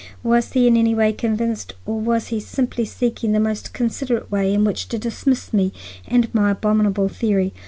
[0.23, 4.31] Was he in any way convinced or was he simply seeking for the most considerate
[4.31, 5.71] way in which to dismiss me
[6.07, 7.53] and my abominable theory?